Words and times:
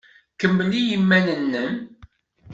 Kemmel 0.39 0.71
i 0.81 0.81
yiman-nnem. 0.87 1.73